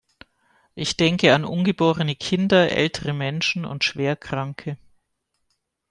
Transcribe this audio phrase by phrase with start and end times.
[0.73, 4.79] Ich denke an ungeborene Kinder, ältere Menschen und Schwerkranke.